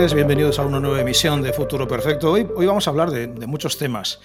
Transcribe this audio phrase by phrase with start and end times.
[0.00, 2.32] bienvenidos a una nueva emisión de Futuro Perfecto.
[2.32, 4.18] Hoy, hoy vamos a hablar de muchos temas.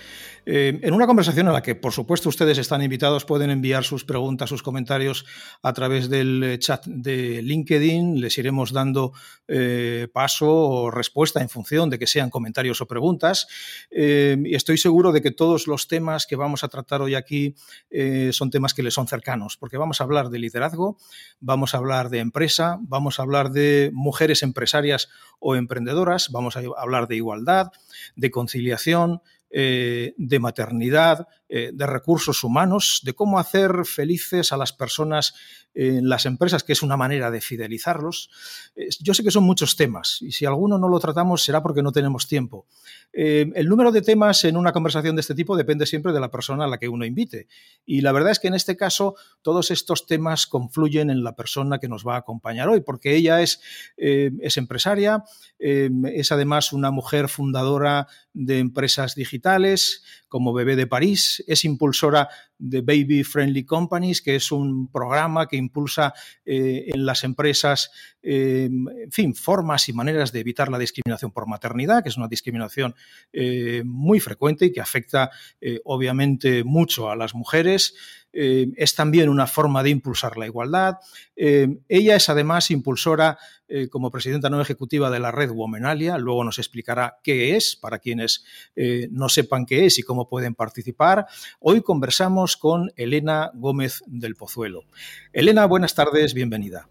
[0.45, 4.05] Eh, en una conversación en la que, por supuesto, ustedes están invitados, pueden enviar sus
[4.05, 5.25] preguntas, sus comentarios
[5.63, 8.21] a través del eh, chat de LinkedIn.
[8.21, 9.13] Les iremos dando
[9.47, 13.47] eh, paso o respuesta en función de que sean comentarios o preguntas.
[13.91, 17.55] y estoy seguro de que todos los temas que vamos a tratar hoy aquí
[18.31, 20.97] son temas que les son cercanos, porque vamos a hablar de liderazgo,
[21.39, 25.09] vamos a hablar de empresa, vamos a hablar de mujeres empresarias
[25.39, 27.71] o emprendedoras, vamos a hablar de igualdad,
[28.15, 29.21] de conciliación,
[29.57, 35.35] eh, de maternidad, eh, de recursos humanos, de cómo hacer felices a las personas
[35.75, 38.29] en las empresas, que es una manera de fidelizarlos.
[39.01, 41.91] yo sé que son muchos temas y si alguno no lo tratamos será porque no
[41.91, 42.65] tenemos tiempo.
[43.11, 46.31] Eh, el número de temas en una conversación de este tipo depende siempre de la
[46.31, 47.47] persona a la que uno invite.
[47.85, 51.79] Y la verdad es que en este caso todos estos temas confluyen en la persona
[51.79, 53.59] que nos va a acompañar hoy, porque ella es,
[53.97, 55.23] es empresaria,
[55.59, 62.81] es además una mujer fundadora de empresas digitales como Bebé de París, es impulsora de
[62.81, 66.13] Baby Friendly Companies, que es un programa que impulsa
[66.45, 67.91] eh, en las empresas,
[68.25, 72.27] eh, en fin, formas y maneras de evitar la discriminación por maternidad, que es una
[72.27, 72.95] discriminación
[73.31, 75.29] eh, muy frecuente y que afecta
[75.83, 77.93] obviamente mucho a las mujeres.
[78.35, 80.95] Eh, es también una forma de impulsar la igualdad.
[81.37, 86.17] Eh, ella es además impulsora eh, como presidenta no ejecutiva de la red Womenalia.
[86.17, 88.43] Luego nos explicará qué es para quienes
[89.09, 91.27] no sepan qué es y cómo pueden participar.
[91.59, 94.83] Hoy conversamos con Elena Gómez del Pozuelo.
[95.31, 96.89] Elena, buenas tardes, bienvenida.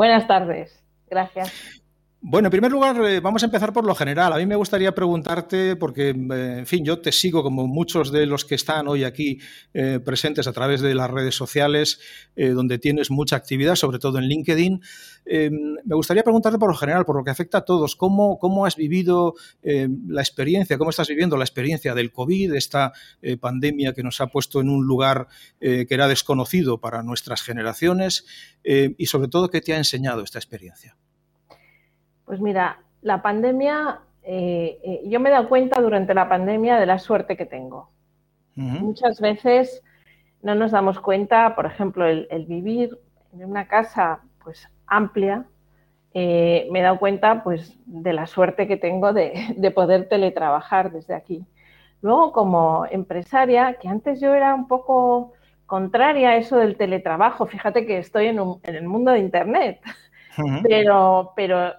[0.00, 1.79] Buenas tardes, gracias.
[2.22, 4.34] Bueno, en primer lugar, eh, vamos a empezar por lo general.
[4.34, 8.26] A mí me gustaría preguntarte, porque, eh, en fin, yo te sigo como muchos de
[8.26, 9.38] los que están hoy aquí
[9.72, 11.98] eh, presentes a través de las redes sociales,
[12.36, 14.80] donde tienes mucha actividad, sobre todo en LinkedIn.
[15.26, 18.76] me gustaría preguntarte por lo general, por lo que afecta a todos, ¿cómo, cómo has
[18.76, 22.92] vivido la experiencia, cómo estás viviendo la experiencia del COVID, esta
[23.40, 25.28] pandemia que nos ha puesto en un lugar
[25.60, 28.24] que era desconocido para nuestras generaciones,
[28.64, 30.96] y sobre todo, ¿qué te ha enseñado esta experiencia?
[32.30, 36.86] Pues mira, la pandemia, eh, eh, yo me he dado cuenta durante la pandemia de
[36.86, 37.90] la suerte que tengo.
[38.54, 39.82] Muchas veces
[40.40, 42.96] no nos damos cuenta, por ejemplo, el, vivir
[43.32, 45.44] en una casa pues amplia,
[46.14, 51.16] eh, me he dado cuenta pues de la suerte que tengo de, poder teletrabajar desde
[51.16, 51.44] aquí.
[52.00, 55.32] Luego, como empresaria, que antes yo era un poco
[55.66, 59.80] contraria a eso del teletrabajo, fíjate que estoy en, el mundo de Internet,
[60.62, 61.74] pero, pero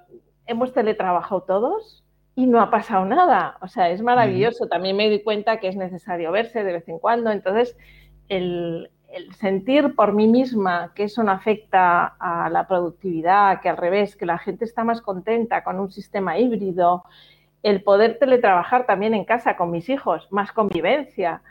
[0.47, 2.03] hemos teletrabajado todos
[2.35, 3.57] y no ha pasado nada.
[3.61, 4.67] O sea, es maravilloso.
[4.67, 7.31] También me di cuenta que es necesario verse de vez en cuando.
[7.31, 7.77] Entonces,
[8.29, 8.89] el,
[9.37, 14.25] sentir por mí misma que eso no afecta a la productividad, que al revés, que
[14.25, 17.03] la gente está más contenta con un sistema híbrido,
[17.61, 21.41] el poder teletrabajar también en casa con mis hijos, más convivencia.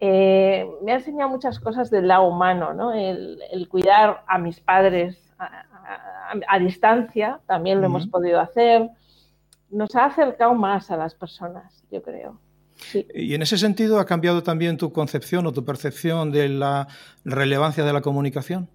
[0.00, 2.92] Eh, me ha enseñado muchas cosas del lado humano, ¿no?
[2.92, 5.64] el, el cuidar a mis padres, a,
[6.60, 8.88] distancia, también lo hemos podido hacer.
[9.70, 12.38] Nos ha acercado más a las personas, yo creo.
[13.14, 16.88] Y en ese sentido, ¿ha cambiado también tu concepción o tu percepción de la
[17.24, 18.68] relevancia de la comunicación?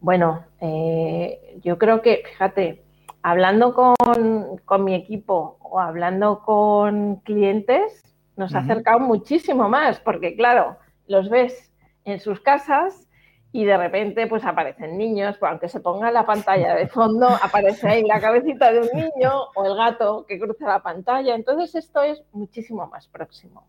[0.00, 2.84] Bueno, eh, yo creo que, fíjate,
[3.22, 8.02] hablando con, mi equipo o hablando con clientes,
[8.36, 10.76] nos ha acercado muchísimo más, porque claro,
[11.08, 11.72] los ves
[12.04, 13.05] en sus casas
[13.52, 17.88] y de repente pues aparecen niños, pues aunque se ponga la pantalla de fondo, aparece
[17.88, 21.34] ahí la cabecita de un niño o el gato que cruza la pantalla.
[21.34, 23.66] Entonces esto es muchísimo más próximo.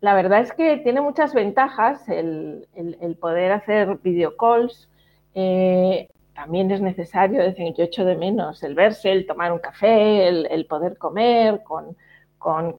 [0.00, 2.66] La verdad es que tiene muchas ventajas el,
[3.20, 4.90] poder hacer videocalls.
[5.34, 10.28] Eh, también es necesario, decir, yo echo de menos el verse, el tomar un café,
[10.28, 11.96] el, poder comer con,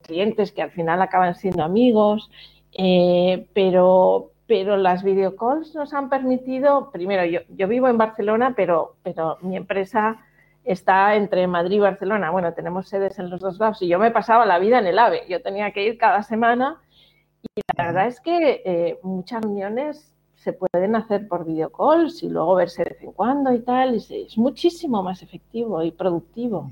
[0.04, 2.30] clientes que al final acaban siendo amigos.
[2.78, 8.96] Eh, pero, pero las videocalls nos han permitido, primero, yo, yo vivo en Barcelona, pero,
[9.04, 10.20] pero mi empresa
[10.66, 12.32] está entre Madrid y Barcelona.
[12.32, 15.00] Bueno, tenemos sedes en los dos lados y yo me pasaba la vida en el
[15.00, 15.24] AVE.
[15.30, 16.82] Yo tenía que ir cada semana
[17.56, 22.56] y la verdad es que eh, muchas reuniones se pueden hacer por videocalls y luego
[22.56, 23.96] verse de vez en cuando y tal.
[23.96, 26.70] Y es muchísimo más efectivo y productivo.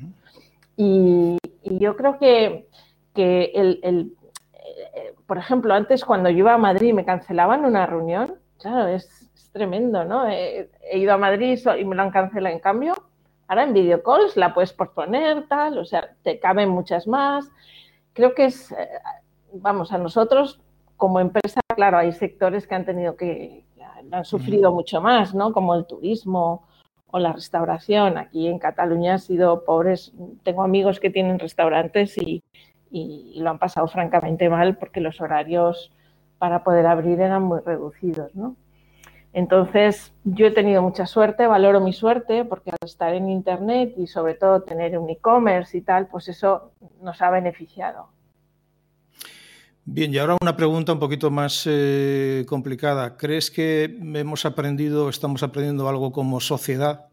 [0.76, 2.68] y, yo creo que,
[3.16, 3.80] que el,
[4.96, 9.32] eh, por ejemplo, antes cuando yo iba a Madrid me cancelaban una reunión, claro, es,
[9.52, 10.30] tremendo, ¿no?
[10.30, 12.94] He, ido a Madrid y me lo han cancelado en cambio.
[13.48, 17.50] Ahora en videocalls la puedes posponer, tal, o sea, te caben muchas más.
[18.14, 18.88] Creo que es, eh,
[19.54, 20.62] vamos, a nosotros
[20.98, 23.66] como empresa, claro, hay sectores que han tenido que,
[24.12, 25.52] han sufrido mucho más, ¿no?
[25.52, 26.68] Como el turismo
[27.08, 28.20] o la restauración.
[28.20, 30.14] Aquí en Cataluña ha sido pobres.
[30.44, 32.44] Tengo amigos que tienen restaurantes y,
[33.36, 35.92] lo han pasado francamente mal porque los horarios
[36.38, 38.56] para poder abrir eran muy reducidos, ¿no?
[39.34, 44.06] Entonces, yo he tenido mucha suerte, valoro mi suerte, porque al estar en Internet y
[44.06, 48.10] sobre todo tener un e-commerce y tal, pues eso nos ha beneficiado.
[49.86, 53.18] Bien, y ahora una pregunta un poquito más eh, complicada.
[53.18, 57.08] ¿Crees que hemos aprendido, estamos aprendiendo algo como sociedad?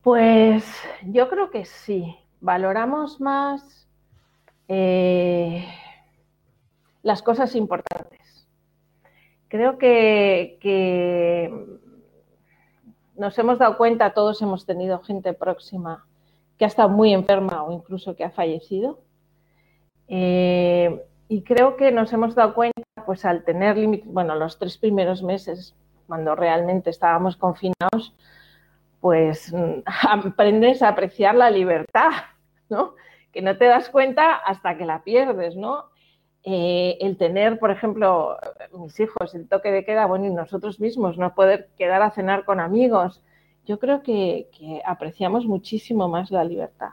[0.00, 0.64] Pues
[1.04, 2.16] yo creo que sí.
[2.42, 3.86] Valoramos más
[4.66, 5.64] eh,
[7.04, 8.48] las cosas importantes.
[9.46, 10.58] Creo que,
[13.14, 16.04] nos hemos dado cuenta, todos hemos tenido gente próxima
[16.58, 18.98] que ha estado muy enferma o incluso que ha fallecido
[20.08, 24.78] eh, y creo que nos hemos dado cuenta, pues al tener límites, bueno, los tres
[24.78, 25.76] primeros meses,
[26.08, 28.16] cuando realmente estábamos confinados,
[29.00, 29.54] pues
[30.08, 32.10] aprendes a apreciar la libertad,
[32.72, 32.94] ¿no?
[33.32, 35.92] Que no te das cuenta hasta que la pierdes, ¿no?
[36.42, 38.36] Eh, el tener, por ejemplo,
[38.76, 42.44] mis hijos, el toque de queda, bueno, y nosotros mismos, no poder quedar a cenar
[42.44, 43.22] con amigos,
[43.64, 44.48] yo creo que,
[44.84, 46.90] apreciamos muchísimo más la libertad.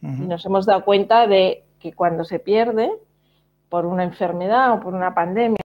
[0.00, 2.88] Y nos hemos dado cuenta de que cuando se pierde
[3.68, 5.58] por una enfermedad o por una pandemia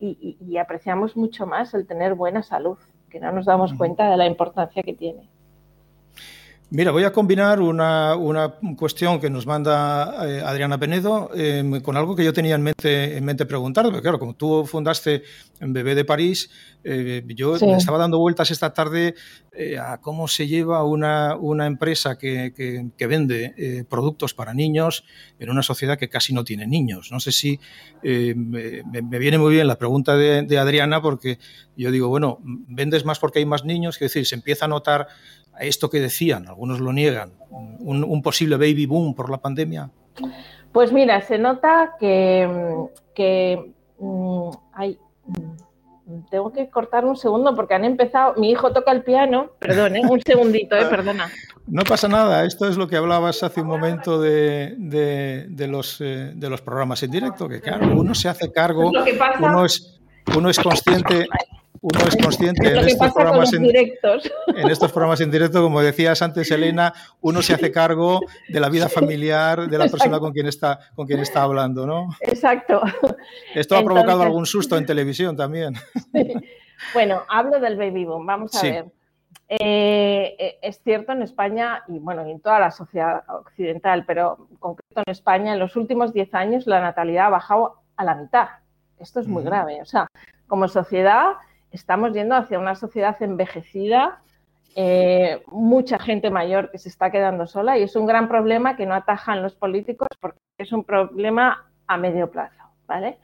[0.00, 2.78] y, apreciamos mucho más el tener buena salud,
[3.08, 5.30] que no nos damos cuenta de la importancia que tiene.
[6.68, 8.16] Mira, voy a combinar una,
[8.76, 13.16] cuestión que nos manda eh, Adriana Penedo em, con algo que yo tenía en mente,
[13.16, 15.22] en mente preguntar, porque claro, como tú fundaste
[15.60, 16.50] en Bebé de París,
[16.82, 19.14] eh, yo estaba dando vueltas esta tarde
[19.52, 21.36] eh, a cómo se lleva una,
[21.66, 22.52] empresa que,
[22.98, 25.04] vende productos para niños
[25.38, 27.12] en una sociedad que casi no tiene niños.
[27.12, 27.60] No sé si
[28.02, 31.38] me, viene muy bien la pregunta de, de Adriana, porque
[31.76, 35.06] yo digo, bueno, vendes más porque hay más niños, es decir, se empieza a notar
[35.60, 39.90] esto que decían, algunos lo niegan, un, posible baby boom por la pandemia?
[40.72, 42.48] Pues mira, se nota que,
[43.14, 48.92] que mm, hay, mm, tengo que cortar un segundo porque han empezado, mi hijo toca
[48.92, 50.02] el piano, perdón, ¿eh?
[50.08, 51.28] un segundito, eh, perdona.
[51.66, 56.32] No pasa nada, esto es lo que hablabas hace un momento de, de, los, eh,
[56.34, 58.92] de los programas en directo, que claro, uno se hace cargo,
[59.40, 59.98] uno es,
[60.36, 61.26] uno es consciente
[61.80, 66.50] uno es consciente en estos, programas en, en, estos programas en directo, como decías antes,
[66.50, 70.78] Elena, uno se hace cargo de la vida familiar de la persona con quien está,
[70.94, 72.08] con quien está hablando, ¿no?
[72.20, 72.82] Exacto.
[73.54, 75.74] Esto ha provocado algún susto en televisión también.
[76.92, 78.26] Bueno, hablo del baby boom.
[78.26, 78.86] Vamos a ver.
[79.48, 84.56] Eh, eh, es cierto en España y bueno, en toda la sociedad occidental, pero en
[84.56, 88.48] concreto en España, en los últimos 10 años la natalidad ha bajado a la mitad.
[88.98, 89.80] Esto es muy grave.
[89.80, 90.08] O sea,
[90.46, 91.34] como sociedad
[91.76, 94.20] estamos yendo hacia una sociedad envejecida,
[94.74, 98.84] eh, mucha gente mayor que se está quedando sola y es un gran problema que
[98.84, 102.62] no atajan los políticos porque es un problema a medio plazo.
[102.86, 103.18] ¿vale?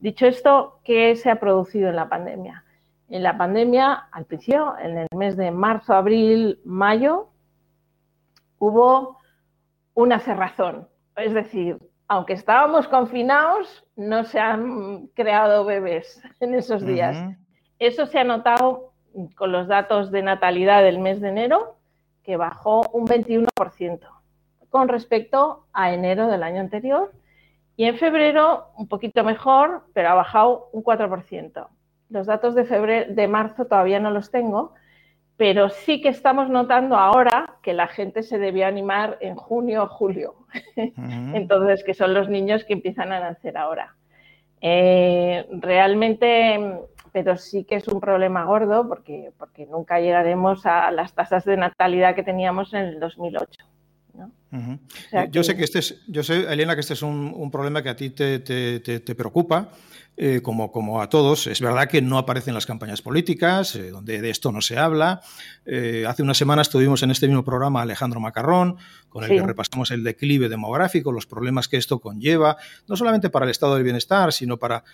[0.00, 2.64] Dicho esto, ¿qué se ha producido en la pandemia?
[3.08, 7.28] En la pandemia, al principio, en el mes de marzo, abril, mayo,
[8.58, 9.18] hubo
[9.94, 10.88] una cerrazón.
[11.16, 17.16] Es decir, aunque estábamos confinados, no se han creado bebés en esos días.
[17.86, 18.92] Eso se ha notado
[19.34, 21.76] con los datos de natalidad del mes de enero,
[22.22, 24.00] que bajó un 21%
[24.70, 27.12] con respecto a enero del año anterior.
[27.76, 31.68] Y en febrero un poquito mejor, pero ha bajado un 4%.
[32.08, 34.72] Los datos de, febrero, de marzo todavía no los tengo,
[35.36, 39.88] pero sí que estamos notando ahora que la gente se debió animar en junio o
[39.88, 40.36] julio.
[40.76, 43.94] Entonces, que son los niños que empiezan a nacer ahora.
[44.62, 46.80] Eh, realmente
[47.14, 51.56] pero sí que es un problema gordo porque, porque nunca llegaremos a las tasas de
[51.56, 53.64] natalidad que teníamos en el 2008.
[55.30, 57.96] Yo sé que este es, yo sé, Elena, que este es un, problema que a
[57.96, 59.70] ti te, preocupa,
[60.16, 61.48] eh, como, como, a todos.
[61.48, 65.22] Es verdad que no aparecen las campañas políticas, eh, donde de esto no se habla.
[65.66, 68.76] Eh, hace unas semanas tuvimos en este mismo programa a Alejandro Macarrón,
[69.08, 72.56] con el que repasamos el declive demográfico, los problemas que esto conlleva,
[72.86, 74.84] no solamente para el estado del bienestar, sino para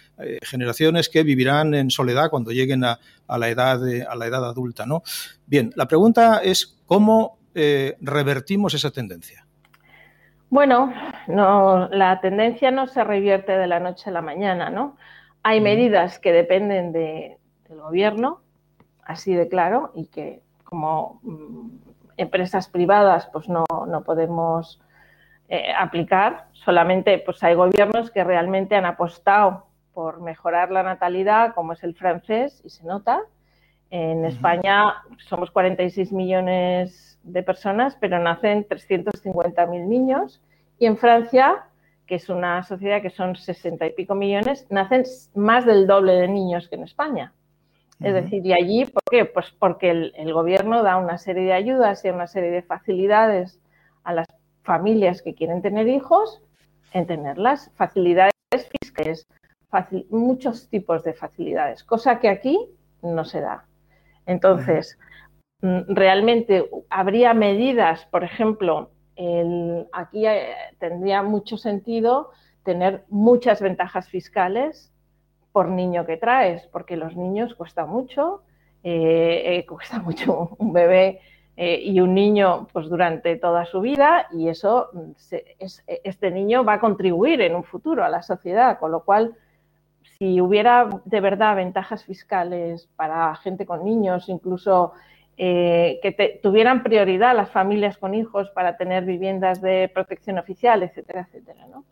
[0.43, 2.99] generaciones que vivirán en soledad cuando lleguen a,
[3.29, 4.87] la, edad a la edad adulta.
[4.87, 5.03] ¿no?
[5.47, 9.47] Bien, la pregunta es cómo revertimos esa tendencia.
[10.51, 10.93] Bueno,
[11.29, 14.97] no, la tendencia no se revierte de la noche a la mañana, ¿no?
[15.45, 17.37] Hay medidas que dependen del
[17.69, 18.41] gobierno,
[19.05, 21.69] así de claro, y que como mm,
[22.17, 23.65] empresas privadas pues no,
[24.05, 24.81] podemos
[25.49, 26.49] eh, aplicar.
[26.53, 31.95] Solamente pues hay gobiernos que realmente han apostado por mejorar la natalidad, como es el
[31.95, 33.21] francés, y se nota.
[33.91, 40.41] En España somos 46 millones de personas, pero nacen 350.000 niños.
[40.79, 41.65] Y en Francia,
[42.07, 45.05] que es una sociedad que son 60 y pico millones, nacen
[45.35, 47.33] más del doble de niños que en España.
[48.01, 49.27] Es decir, y allí, ¿por qué?
[49.27, 53.61] Pues porque el, gobierno da una serie de ayudas y una serie de facilidades
[54.05, 54.27] a las
[54.63, 56.41] familias que quieren tener hijos
[56.93, 58.33] en tenerlas, facilidades
[58.81, 59.27] fiscales,
[60.09, 62.59] muchos tipos de facilidades, cosa que aquí
[63.03, 63.67] no se da.
[64.31, 64.97] Entonces,
[65.61, 68.91] mm, realmente habría medidas, por ejemplo,
[69.93, 72.31] aquí eh, tendría mucho sentido
[72.63, 74.93] tener muchas ventajas fiscales
[75.51, 78.43] por niño que traes, porque los niños cuesta mucho,
[78.85, 81.21] eh, eh, cuesta mucho un bebé
[81.57, 85.11] y un niño pues durante toda su vida y eso mm,
[86.05, 89.37] este niño va a contribuir en un futuro a la sociedad, con lo cual
[90.21, 94.93] si hubiera de verdad ventajas fiscales para gente con niños, incluso
[95.39, 101.23] eh, que tuvieran prioridad las familias con hijos para tener viviendas de protección oficial, etcétera,
[101.23, 101.67] etcétera.
[101.69, 101.87] ¿no?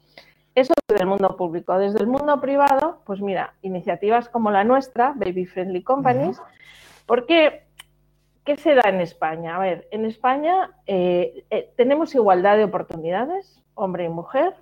[0.54, 1.78] Eso desde el mundo público.
[1.78, 6.38] Desde el mundo privado, pues mira, iniciativas como la nuestra, Baby Friendly Companies,
[7.06, 7.62] porque
[8.44, 9.56] ¿qué se da en España?
[9.56, 14.52] A ver, en España eh, eh, tenemos igualdad de oportunidades, hombre y mujer,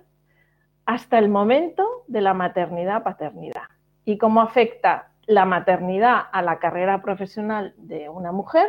[0.87, 3.63] hasta el momento de la maternidad-paternidad.
[4.05, 8.65] Y cómo afecta la maternidad a la carrera profesional de una mujer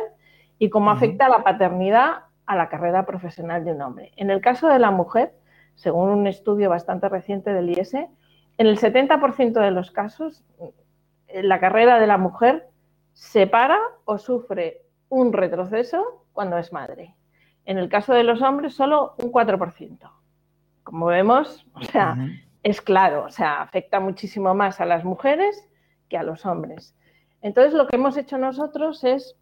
[0.59, 4.11] y cómo afecta la paternidad a la carrera profesional de un hombre.
[4.17, 5.33] En el caso de la mujer,
[5.75, 8.09] según un estudio bastante reciente del IES, en
[8.57, 10.43] el 70% de los casos,
[11.33, 12.67] la carrera de la mujer
[13.13, 17.15] se para o sufre un retroceso cuando es madre.
[17.63, 20.18] En el caso de los hombres, solo un 4%.
[20.89, 22.17] Como vemos, o sea,
[22.63, 25.69] es claro, o sea, afecta muchísimo más a las mujeres
[26.09, 26.95] que a los hombres.
[27.43, 29.35] Entonces, lo que hemos hecho nosotros es,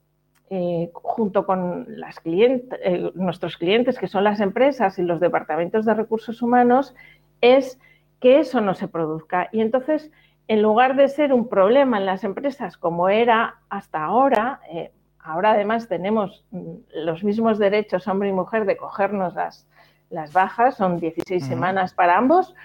[0.50, 5.86] eh, junto con las clientes, eh, nuestros clientes, que son las empresas y los departamentos
[5.86, 6.94] de recursos humanos,
[7.40, 7.80] es
[8.20, 9.48] que eso no se produzca.
[9.54, 10.12] Y entonces,
[10.50, 15.52] en lugar de ser un problema en las empresas como era hasta ahora, eh, ahora
[15.52, 16.74] además tenemos mm,
[17.06, 19.66] los mismos derechos hombre y mujer de cogernos las,
[20.10, 22.56] las bajas, son 16 semanas para ambos,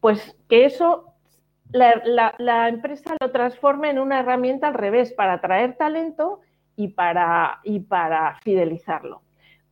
[0.00, 1.14] pues que eso
[1.70, 6.40] la, empresa lo transforme en una herramienta al revés para atraer talento
[6.76, 9.22] y para, y para fidelizarlo.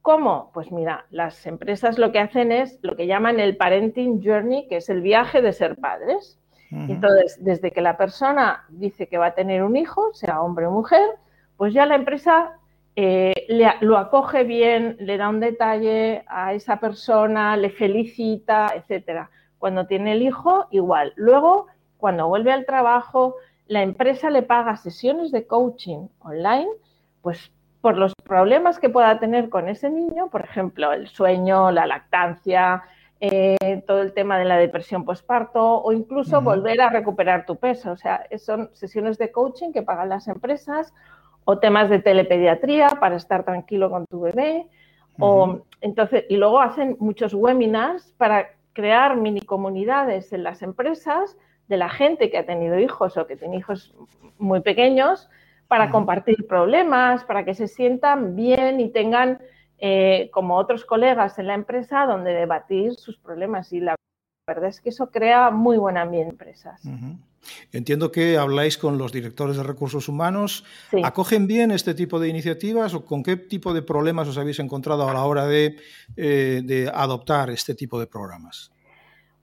[0.03, 0.51] ¿Cómo?
[0.53, 4.79] Pues mira, las empresas lo que hacen es lo que llaman el parenting journey, que
[4.79, 6.39] es el viaje de ser padres.
[6.71, 10.71] Entonces, desde que la persona dice que va a tener un hijo, sea hombre o
[10.71, 11.07] mujer,
[11.59, 12.59] pues ya la empresa
[12.95, 13.33] eh,
[13.81, 19.31] lo acoge bien, le da un detalle a esa persona, le felicita, etcétera.
[19.59, 21.13] Cuando tiene el hijo, igual.
[21.17, 23.37] Luego cuando vuelve al trabajo,
[23.69, 26.69] la empresa le paga sesiones de coaching online,
[27.23, 31.87] pues por los problemas que pueda tener con ese niño, por ejemplo, el sueño, la
[31.87, 32.83] lactancia,
[33.21, 37.93] eh, todo el tema de la depresión postparto o incluso volver a recuperar tu peso.
[37.93, 40.93] O sea, son sesiones de coaching que pagan las empresas
[41.45, 44.67] o temas de telepediatría para estar tranquilo con tu bebé.
[45.19, 51.37] o, entonces, y luego hacen muchos webinars para crear mini comunidades en las empresas
[51.69, 53.95] de la gente que ha tenido hijos o que tiene hijos
[54.39, 55.29] muy pequeños
[55.69, 59.39] para compartir problemas, para que se sientan bien y tengan,
[59.79, 63.73] eh, como otros colegas en la empresa, donde debatir sus problemas.
[63.73, 63.97] Y la
[64.47, 66.83] verdad es que eso crea muy buen ambiente en empresas.
[67.73, 70.65] Entiendo que habláis con los directores de recursos humanos.
[71.03, 75.09] ¿Acogen bien este tipo de iniciativas o con qué tipo de problemas os habéis encontrado
[75.09, 75.77] a la hora de
[76.17, 78.71] eh, adoptar este tipo de programas?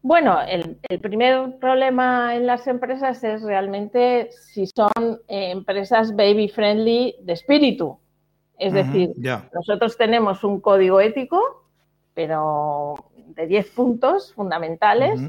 [0.01, 7.15] Bueno, el, primer problema en las empresas es realmente si son eh, empresas baby friendly
[7.21, 7.99] de espíritu.
[8.57, 9.11] Es decir,
[9.53, 11.65] nosotros tenemos un código ético,
[12.13, 15.21] pero de 10 puntos fundamentales,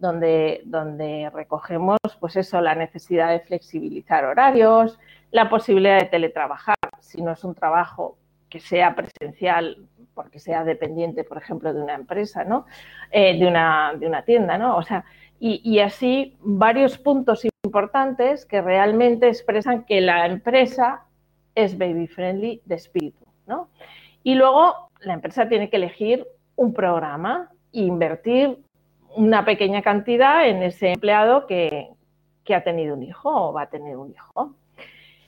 [0.00, 4.98] donde, donde recogemos, pues eso, la necesidad de flexibilizar horarios,
[5.30, 8.16] la posibilidad de teletrabajar, si no es un trabajo
[8.48, 12.66] que sea presencial porque sea dependiente, por ejemplo, de una empresa, ¿no?
[13.10, 14.76] Eh, de, una, de, una, tienda, ¿no?
[14.76, 15.04] O sea,
[15.38, 21.04] y, así varios puntos importantes que realmente expresan que la empresa
[21.54, 23.68] es baby friendly de espíritu, ¿no?
[24.22, 26.26] Y luego la empresa tiene que elegir
[26.56, 28.58] un programa e invertir
[29.16, 31.88] una pequeña cantidad en ese empleado que,
[32.44, 34.54] que ha tenido un hijo o va a tener un hijo.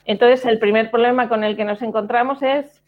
[0.05, 2.83] Entonces, el primer problema con el que nos encontramos es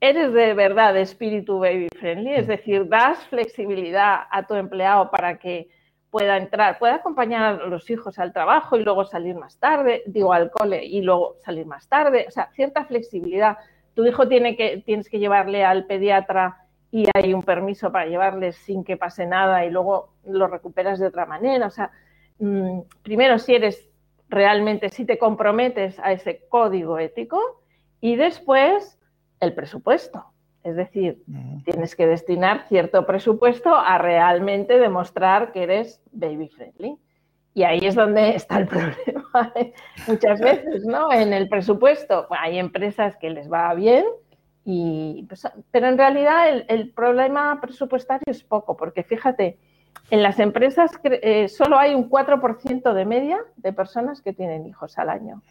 [0.00, 5.38] eres de verdad de espíritu baby friendly, es decir, das flexibilidad a tu empleado para
[5.38, 5.68] que
[6.10, 10.32] pueda entrar, pueda acompañar a los hijos al trabajo y luego salir más tarde, digo
[10.32, 13.58] al cole y luego salir más tarde, o sea, cierta flexibilidad.
[13.94, 18.52] Tu hijo tiene que, tienes que llevarle al pediatra y hay un permiso para llevarle
[18.52, 21.66] sin que pase nada y luego lo recuperas de otra manera.
[21.66, 21.90] O sea,
[22.38, 23.88] mm, primero si eres
[24.28, 27.62] realmente, si te comprometes a ese código ético
[28.00, 28.98] y después
[29.40, 30.24] el presupuesto.
[30.64, 31.22] Es decir,
[31.64, 36.98] tienes que destinar cierto presupuesto a realmente demostrar que eres baby friendly.
[37.54, 39.72] Y ahí es donde está el problema ¿eh?
[40.06, 41.12] muchas veces, ¿no?
[41.12, 42.26] En el presupuesto.
[42.30, 44.04] hay empresas que les va bien,
[44.64, 49.58] y, pues, pero en realidad el, problema presupuestario es poco, porque fíjate,
[50.10, 54.98] en las empresas eh, solo hay un 4% de media de personas que tienen hijos
[54.98, 55.42] al año.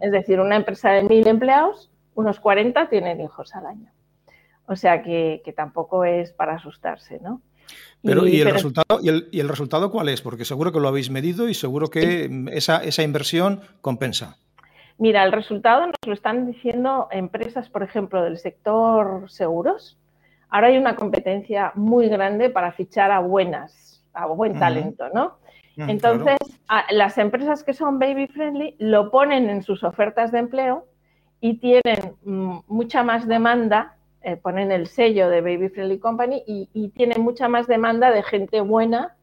[0.00, 3.90] Es decir, una empresa de mil empleados, unos 40 tienen hijos al año.
[4.66, 7.42] O sea que, tampoco es para asustarse, ¿no?
[8.02, 9.08] Pero, ¿y, el resultado, y,
[9.40, 10.22] el, resultado cuál es?
[10.22, 14.38] Porque seguro que lo habéis medido y seguro que esa, esa inversión compensa.
[15.00, 19.98] Mira, el resultado nos lo están diciendo empresas, por ejemplo, del sector seguros.
[20.50, 25.38] Ahora hay una competencia muy grande para fichar a buenas, a buen talento, ¿no?
[25.76, 26.36] Mm, Entonces,
[26.90, 30.86] las empresas que son baby friendly lo ponen en sus ofertas de empleo
[31.40, 36.68] y tienen mm, mucha más demanda eh, ponen el sello de Baby Friendly Company y,
[36.74, 39.16] y tienen mucha más demanda de gente buena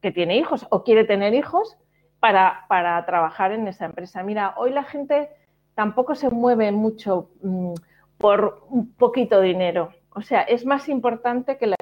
[0.00, 1.76] que tiene hijos o quiere tener hijos
[2.20, 4.22] para, trabajar en esa empresa.
[4.22, 5.28] Mira, hoy la gente
[5.74, 7.74] tampoco se mueve mucho mm,
[8.18, 9.92] por un poquito dinero.
[10.10, 11.76] O sea, es más importante que la,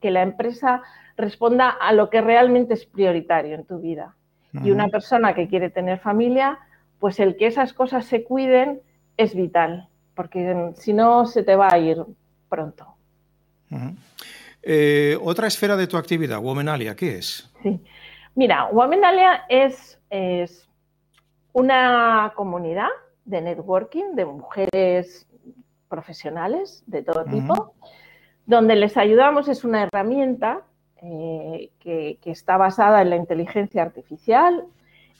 [0.00, 0.82] que la empresa
[1.16, 4.14] responda a lo que realmente es prioritario en tu vida.
[4.64, 6.58] Y una persona que quiere tener familia,
[6.98, 8.80] pues el que esas cosas se cuiden
[9.16, 11.96] es vital porque si no se te va a ir
[12.50, 12.86] pronto.
[14.62, 17.50] Eh, otra esfera de tu actividad, Womenalia, ¿qué es?
[17.62, 17.80] Sí.
[18.34, 20.68] Mira, Womenalia es, es
[21.52, 22.88] una comunidad
[23.24, 25.26] de networking de mujeres
[25.88, 27.74] profesionales de todo tipo,
[28.46, 30.62] donde les ayudamos, es una herramienta
[31.02, 34.64] eh, que, está basada en la inteligencia artificial,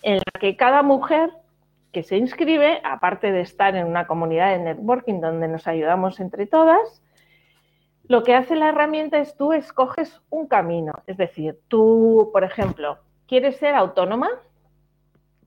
[0.03, 1.31] en la que cada mujer
[1.93, 6.47] que se inscribe, aparte de estar en una comunidad de networking donde nos ayudamos entre
[6.47, 7.03] todas,
[8.11, 10.95] lo que hace la herramienta es tú escoges un camino.
[11.07, 14.29] Es decir, tú, por ejemplo, quieres ser autónoma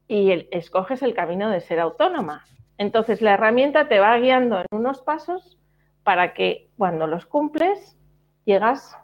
[0.08, 2.46] y escoges el camino de ser autónoma.
[2.78, 5.60] Entonces la herramienta te va guiando en unos pasos
[6.06, 7.98] para que cuando los cumples
[8.46, 8.98] llegas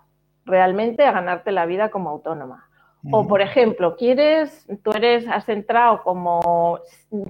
[0.45, 2.69] realmente a ganarte la vida como autónoma.
[3.11, 6.79] O, por ejemplo, quieres, tú eres, has entrado como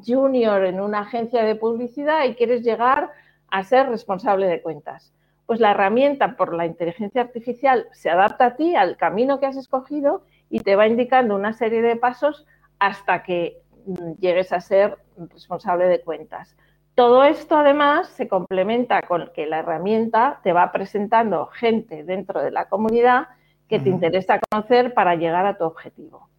[0.06, 3.10] junior en una agencia de publicidad y quieres llegar
[3.50, 5.12] a ser responsable de cuentas.
[5.50, 9.58] Pues la herramienta por la inteligencia artificial se adapta a ti, al camino que has
[9.58, 12.46] escogido y te va indicando una serie de pasos
[12.78, 13.58] hasta que
[13.88, 16.56] mm, llegues a ser responsable de cuentas.
[16.94, 22.52] Todo esto además se complementa con que la herramienta te va presentando gente dentro de
[22.52, 23.30] la comunidad
[23.68, 26.30] que te interesa conocer para llegar a tu objetivo.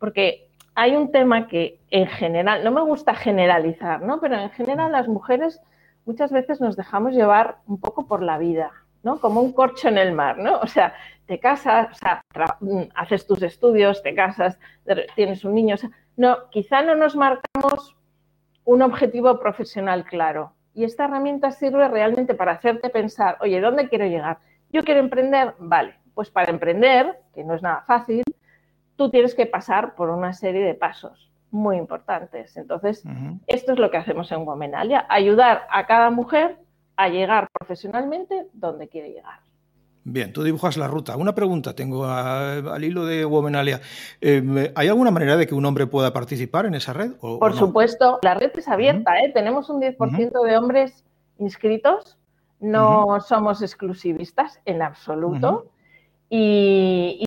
[0.00, 4.18] Porque hay un tema que en general, no me gusta generalizar, ¿no?
[4.18, 5.62] Pero en general las mujeres
[6.08, 9.20] muchas veces nos dejamos llevar un poco por la vida, ¿no?
[9.20, 10.58] Como un corcho en el mar, ¿no?
[10.62, 10.94] O sea,
[11.26, 12.22] te casas, o sea,
[12.60, 14.58] mm, haces tus estudios, te casas,
[15.14, 17.94] tienes un niño, o sea, no, quizá no nos marcamos
[18.64, 20.54] un objetivo profesional claro.
[20.72, 24.38] Y esta herramienta sirve realmente para hacerte pensar, oye, ¿dónde quiero llegar?
[24.72, 28.22] Yo quiero emprender, vale, pues para emprender, que no es nada fácil,
[28.96, 32.56] tú tienes que pasar por una serie de pasos muy importantes.
[32.56, 33.04] Entonces,
[33.46, 36.58] esto es lo que hacemos en Womenalia, ayudar a cada mujer
[36.96, 39.40] a llegar profesionalmente donde quiere llegar.
[40.10, 41.16] Bien, tú dibujas la ruta.
[41.16, 43.80] Una pregunta tengo al hilo de Womenalia.
[44.20, 47.12] Eh, ¿Hay alguna manera de que un hombre pueda participar en esa red?
[47.16, 49.18] Por supuesto, la red es abierta.
[49.20, 49.30] ¿eh?
[49.32, 51.04] Tenemos un 10% de hombres
[51.38, 52.16] inscritos.
[52.58, 55.66] No somos exclusivistas en absoluto.
[56.30, 56.67] Y,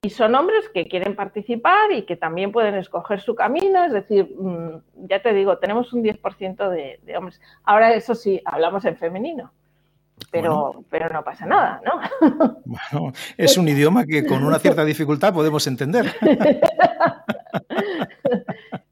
[0.09, 5.07] son hombres que quieren participar y que también pueden escoger su camino, es decir, mm,
[5.07, 7.39] ya te digo, tenemos un 10% de, hombres.
[7.63, 9.51] Ahora, eso sí, hablamos en femenino,
[10.31, 12.01] pero, pero no pasa nada, ¿no?
[12.65, 16.05] Bueno, es un idioma que con una cierta dificultad podemos entender.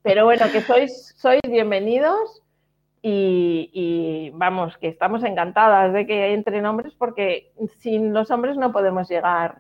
[0.02, 2.42] Pero bueno, que sois, sois bienvenidos
[3.02, 8.72] y, y, vamos, que estamos encantadas de que entren hombres porque sin los hombres no
[8.72, 9.60] podemos llegar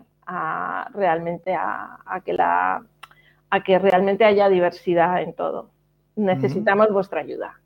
[0.94, 2.84] realmente a, que la,
[3.50, 5.70] a que realmente haya diversidad en todo.
[6.15, 7.60] Necesitamos vuestra ayuda.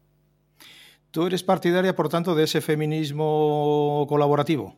[1.11, 4.75] ¿Tú eres partidaria, por tanto, de ese feminismo colaborativo?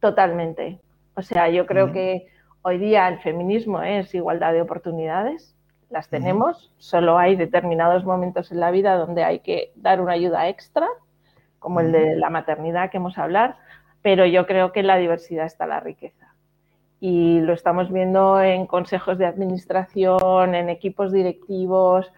[0.00, 0.80] Totalmente.
[1.14, 2.28] O sea, yo creo que
[2.62, 5.56] Hoy día el feminismo es igualdad de oportunidades,
[5.90, 10.48] las tenemos, solo hay determinados momentos en la vida donde hay que dar una ayuda
[10.48, 10.86] extra,
[11.60, 13.54] como el de la maternidad que hemos hablado,
[14.02, 16.27] pero yo creo que en la diversidad está la riqueza.
[17.00, 22.12] Y lo estamos viendo en consejos de administración, en equipos directivos,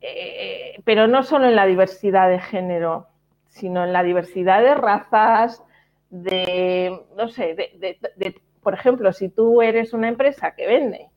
[0.00, 3.08] eh, pero no solo en la diversidad de género,
[3.48, 5.62] sino en la diversidad de razas,
[6.10, 11.08] de, no sé, de, por ejemplo, si tú eres una empresa que vende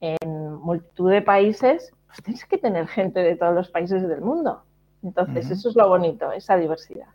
[0.00, 4.62] en multitud de países, pues tienes que tener gente de todos los países del mundo.
[5.02, 7.08] Entonces, eso es lo bonito, esa diversidad.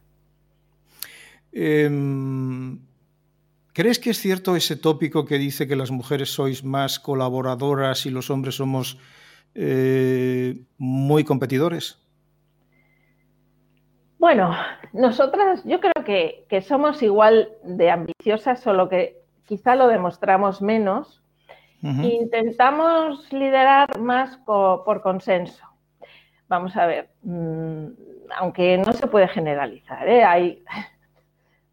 [1.51, 2.79] Em,
[3.73, 8.09] ¿Crees que es cierto ese tópico que dice que las mujeres sois más colaboradoras y
[8.09, 8.97] los hombres somos
[9.55, 11.97] eh, muy competidores?
[14.19, 14.55] Bueno,
[14.93, 21.23] nosotras yo creo que, somos igual de ambiciosas, solo que quizá lo demostramos menos.
[21.81, 25.65] Intentamos liderar más por consenso.
[26.51, 27.85] Vamos a ver, mm,
[28.37, 30.23] aunque no se puede generalizar, ¿eh?
[30.23, 30.63] hay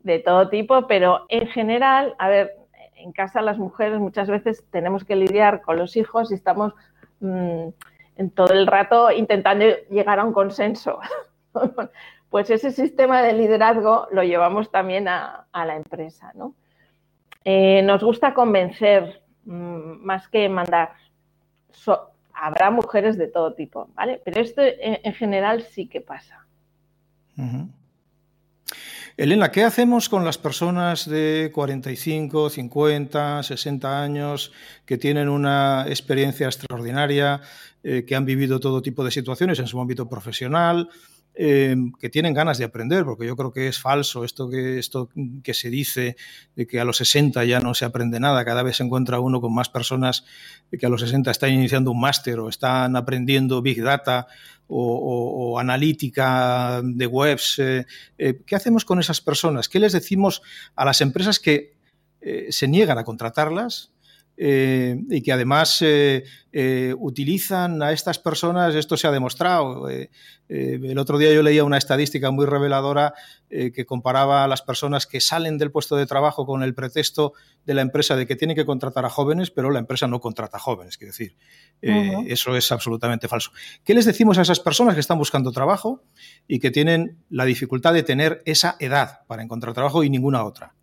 [0.08, 2.56] de todo tipo, pero en general, a ver,
[2.96, 6.72] en casa las mujeres muchas veces tenemos que lidiar con los hijos y estamos
[7.20, 7.68] mm,
[8.16, 10.98] en todo el rato intentando llegar a un consenso.
[12.30, 16.32] pues ese sistema de liderazgo lo llevamos también a, la empresa.
[16.34, 16.54] ¿no?
[17.44, 20.92] Eh, nos gusta convencer mm, más que mandar.
[22.32, 24.22] habrá mujeres de todo tipo, ¿vale?
[24.24, 26.46] Pero esto en, general sí que pasa.
[29.18, 34.52] Elena, ¿qué hacemos con las personas de 45, 50, 60 años
[34.86, 37.40] que tienen una experiencia extraordinaria,
[37.82, 40.88] eh, que han vivido todo tipo de situaciones en su ámbito profesional,
[41.40, 45.08] Em, que tienen ganas de aprender, porque yo creo que es falso esto que, esto
[45.44, 46.16] que se dice
[46.56, 49.40] de que a los 60 ya no se aprende nada, cada vez se encuentra uno
[49.40, 50.24] con más personas
[50.76, 54.26] que a los 60 están iniciando un máster o están aprendiendo Big Data
[54.66, 57.60] o, analítica de webs.
[57.60, 57.86] Eh,
[58.18, 59.68] eh, ¿Qué hacemos con esas personas?
[59.68, 60.42] ¿Qué les decimos
[60.74, 61.76] a las empresas que
[62.20, 63.92] eh, se niegan a contratarlas?
[64.40, 66.22] Eh, y que además eh,
[66.52, 69.88] eh, utilizan a estas personas, esto se ha demostrado.
[69.88, 73.14] el otro día yo leía una estadística muy reveladora
[73.50, 77.32] que comparaba a las personas que salen del puesto de trabajo con el pretexto
[77.66, 80.58] de la empresa de que tienen que contratar a jóvenes, pero la empresa no contrata
[80.58, 80.96] a jóvenes.
[80.98, 81.36] Quiero decir,
[81.82, 83.50] eso es absolutamente falso.
[83.84, 86.02] ¿Qué les decimos a esas personas que están buscando trabajo
[86.46, 90.74] y que tienen la dificultad de tener esa edad para encontrar trabajo y ninguna otra?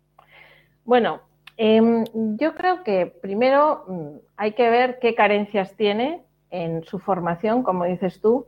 [0.84, 1.25] Bueno,
[1.56, 2.04] Em,
[2.36, 7.84] yo creo que primero mm, hay que ver qué carencias tiene en su formación, como
[7.84, 8.46] dices tú.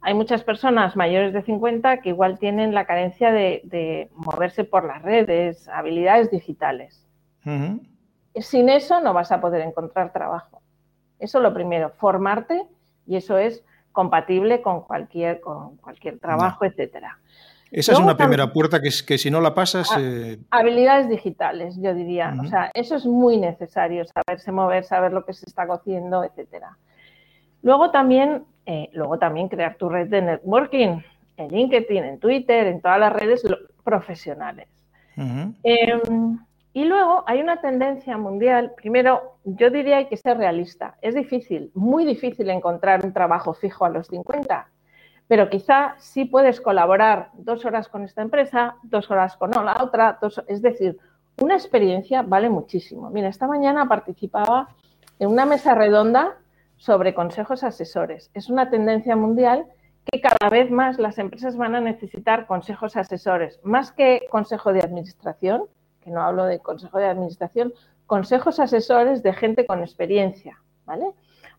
[0.00, 5.02] Hay muchas personas mayores de 50 que igual tienen la carencia de, moverse por las
[5.02, 7.06] redes, habilidades digitales.
[8.34, 10.60] Sin eso no vas a poder encontrar trabajo.
[11.18, 12.66] Eso lo primero, formarte
[13.06, 17.18] y eso es compatible con cualquier, con cualquier trabajo, etcétera.
[17.70, 19.90] Esa es una primera puerta que, que, si no la pasas...
[19.98, 22.34] Eh, habilidades digitales, yo diría.
[22.40, 26.76] O sea, eso es muy necesario, saberse mover, saber lo que se está cociendo, etcétera.
[27.62, 31.00] Luego también, eh, luego también crear tu red de networking
[31.36, 33.42] en LinkedIn, en Twitter, en todas las redes
[33.82, 34.68] profesionales.
[35.16, 36.38] Em,
[36.72, 38.72] y luego hay una tendencia mundial.
[38.76, 40.96] Primero, yo diría hay que ser realista.
[41.02, 44.68] Es difícil, muy difícil encontrar un trabajo fijo a los 50
[45.28, 50.18] pero quizá sí puedes colaborar dos horas con esta empresa, dos horas con la otra,
[50.46, 50.98] es decir,
[51.40, 53.10] una experiencia vale muchísimo.
[53.10, 54.68] Mira, esta mañana participaba
[55.18, 56.36] en una mesa redonda
[56.76, 58.30] sobre consejos asesores.
[58.34, 59.66] Es una tendencia mundial
[60.10, 64.80] que cada vez más las empresas van a necesitar consejos asesores, más que consejo de
[64.80, 65.64] administración,
[66.00, 67.72] que no hablo de consejo de administración,
[68.06, 71.06] consejos asesores de gente con experiencia, ¿vale?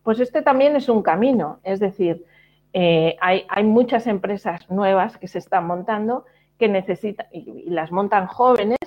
[0.02, 2.26] Pues este también es un camino, es decir,
[2.74, 6.26] eh, hay, muchas empresas nuevas que se están montando
[6.58, 8.78] que necesitan, y, las montan jóvenes,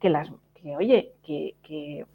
[0.00, 2.06] que las, que oye, que,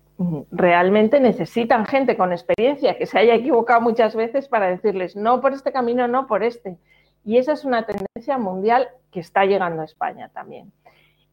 [0.50, 5.52] realmente necesitan gente con experiencia, que se haya equivocado muchas veces para decirles, no por
[5.52, 6.78] este camino, no por este.
[7.26, 10.72] Y esa es una tendencia mundial que está llegando a España también.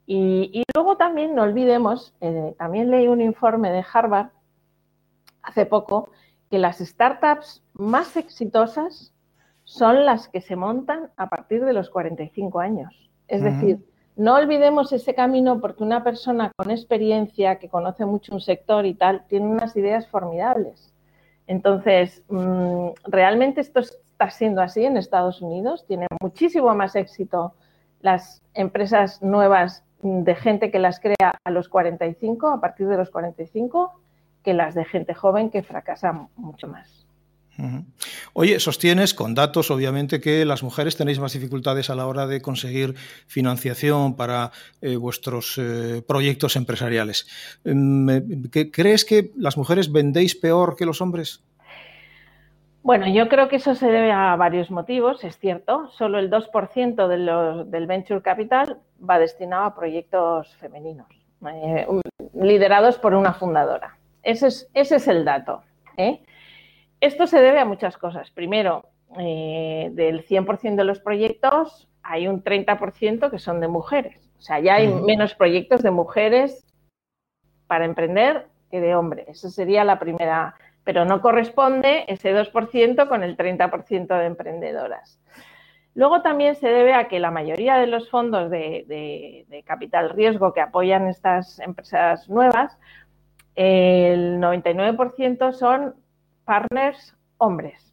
[0.04, 4.30] Y, luego también no olvidemos, eh, también leí un informe de Harvard
[5.42, 6.10] hace poco,
[6.50, 9.11] que las startups más exitosas
[9.72, 13.10] son las que se montan a partir de los 45 años.
[13.26, 13.78] Es decir,
[14.16, 18.92] no olvidemos ese camino porque una persona con experiencia, que conoce mucho un sector y
[18.92, 20.92] tal, tiene unas ideas formidables.
[21.46, 25.86] Entonces, mm, realmente esto está siendo así en Estados Unidos.
[25.86, 27.54] Tiene muchísimo más éxito
[28.02, 33.08] las empresas nuevas de gente que las crea a los 45, a partir de los
[33.08, 33.98] 45,
[34.44, 37.06] que las de gente joven que fracasa mucho más.
[38.32, 42.40] Oye, sostienes con datos, obviamente, que las mujeres tenéis más dificultades a la hora de
[42.40, 42.94] conseguir
[43.26, 47.26] financiación para eh, vuestros eh, proyectos empresariales.
[47.64, 48.06] Em,
[48.50, 51.42] ¿Crees que las mujeres vendéis peor que los hombres?
[52.82, 55.88] Bueno, yo creo que eso se debe a varios motivos, es cierto.
[55.90, 61.06] Solo el 2% del venture capital va destinado a proyectos femeninos,
[61.46, 61.86] eh,
[62.34, 63.96] liderados por una fundadora.
[64.24, 65.62] Ese es, ese es el dato.
[67.02, 68.30] Esto se debe a muchas cosas.
[68.30, 68.84] Primero,
[69.18, 74.30] eh, del 100% de los proyectos hay un 30% que son de mujeres.
[74.38, 76.64] O sea, ya hay menos proyectos de mujeres
[77.66, 79.26] para emprender que de hombres.
[79.28, 85.20] Esa sería la primera, pero no corresponde ese 2% con el 30% de emprendedoras.
[85.96, 90.52] Luego también se debe a que la mayoría de los fondos de, de capital riesgo
[90.52, 92.78] que apoyan estas empresas nuevas,
[93.56, 95.96] el 99% son
[96.44, 97.92] partners hombres.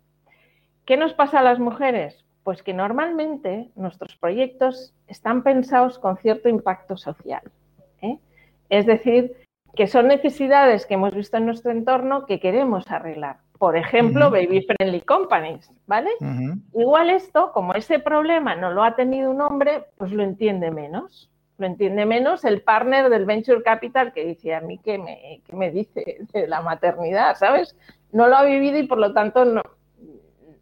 [0.86, 2.26] ¿Qué nos pasa a las mujeres?
[2.44, 7.44] Pues que normalmente nuestros proyectos están pensados con cierto impacto social.
[8.02, 8.18] ¿eh?
[8.70, 9.36] Es decir,
[9.76, 13.38] que son necesidades que hemos visto en nuestro entorno que queremos arreglar.
[13.58, 16.10] Por ejemplo, baby friendly companies, ¿vale?
[16.74, 21.30] Igual esto, como ese problema no lo ha tenido un hombre, pues lo entiende menos.
[21.58, 25.56] Lo entiende menos el partner del venture capital que dice a mí que me, que
[25.58, 27.76] me dice de la maternidad, ¿sabes?
[28.12, 29.62] No lo ha vivido y por lo tanto no,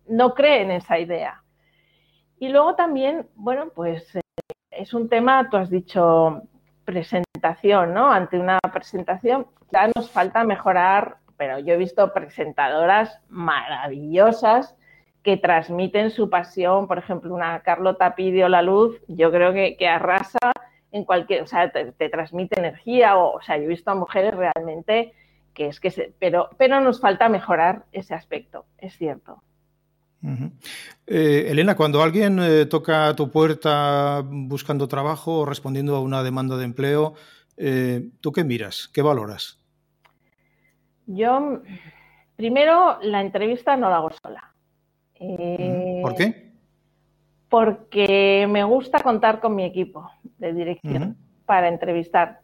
[0.08, 1.44] no cree en esa idea.
[2.40, 4.22] Y luego también, bueno, pues eh,
[4.72, 6.44] es un tema, tú has dicho
[6.86, 8.12] presentación, ¿no?
[8.12, 14.76] Ante una presentación ya nos falta mejorar, pero yo he visto presentadoras maravillosas
[15.24, 20.54] que transmiten su pasión, por ejemplo, una Carlota Pidio La Luz, yo creo que, arrasa
[20.92, 23.96] en cualquier, o sea, te, te transmite energía, o, o sea, yo he visto a
[23.96, 25.14] mujeres realmente
[25.58, 29.42] que es que pero, pero nos falta mejorar ese aspecto, es cierto.
[31.08, 36.58] Eh, Elena, cuando alguien eh, toca tu puerta buscando trabajo o respondiendo a una demanda
[36.58, 37.16] de empleo,
[37.56, 38.88] eh, ¿tú qué miras?
[38.94, 39.60] ¿Qué valoras?
[41.08, 41.62] Yo,
[42.36, 44.54] primero, la entrevista no la hago sola.
[46.04, 46.52] ¿Por qué?
[47.50, 52.42] Porque me gusta contar con mi equipo de dirección para entrevistar.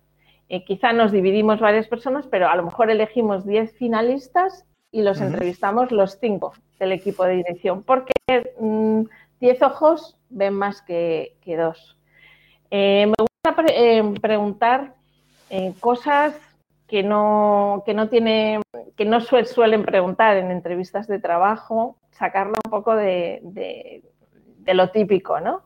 [0.50, 5.20] Eh, quizá nos dividimos varias personas, pero a lo mejor elegimos 10 finalistas y los
[5.22, 11.98] entrevistamos los 5 del equipo de dirección, porque 10 mm, ojos ven más que, dos.
[12.70, 14.94] Eh, me gusta eh, preguntar
[15.80, 16.36] cosas
[16.88, 18.60] que no, que no tiene,
[18.96, 24.02] que no suelen preguntar en entrevistas de trabajo, sacarlo un poco de,
[24.66, 25.64] lo típico, ¿no?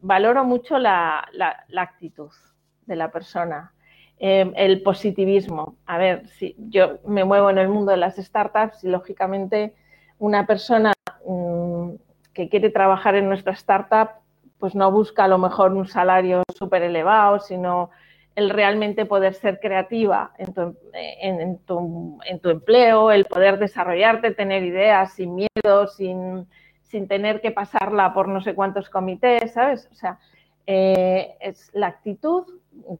[0.00, 1.26] valoro mucho la
[1.76, 2.30] actitud
[2.86, 3.72] de la persona.
[4.18, 5.76] Em, el positivismo.
[5.86, 9.74] A ver, si yo me muevo en el mundo de las startups y lógicamente
[10.18, 10.92] una persona
[11.26, 11.90] mm,
[12.32, 14.22] que quiere trabajar en nuestra startup
[14.62, 17.90] pues no busca a lo mejor un salario súper elevado, sino
[18.36, 25.88] el realmente poder ser creativa en tu, empleo, el poder desarrollarte, tener ideas sin miedo,
[25.88, 26.46] sin,
[26.82, 29.88] sin tener que pasarla por no sé cuántos comités, ¿sabes?
[29.90, 30.20] O sea,
[30.68, 32.46] eh, es la actitud,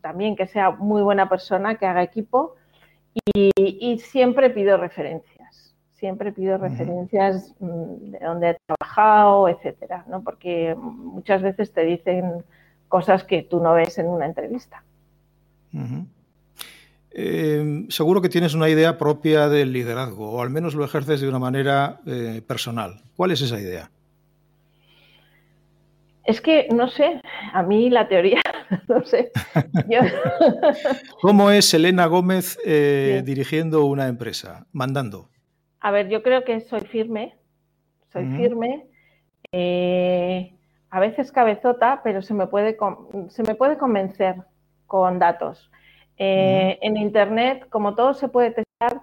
[0.00, 2.54] también que sea muy buena persona, que haga equipo
[3.34, 10.22] y, siempre pido referencias, siempre pido referencias mm, de dónde he trabajado, etcétera, ¿no?
[10.22, 12.44] porque muchas veces te dicen
[12.88, 14.82] cosas que tú no ves en una entrevista.
[17.14, 21.28] Em, seguro que tienes una idea propia del liderazgo, o al menos lo ejerces de
[21.28, 23.02] una manera eh, personal.
[23.16, 23.90] ¿Cuál es esa idea?
[26.24, 27.20] Es que no sé,
[27.52, 28.40] a mí la teoría,
[28.88, 29.32] no sé.
[31.20, 35.28] ¿Cómo es Elena Gómez eh, dirigiendo una empresa, mandando?
[35.80, 37.36] A ver, yo creo que soy firme,
[38.12, 38.86] soy firme,
[39.50, 40.54] eh,
[40.90, 42.76] a veces cabezota, pero se me puede,
[43.28, 44.36] se me puede convencer
[44.86, 45.70] con datos.
[46.18, 49.02] Eh, en Internet, como todo se puede testar,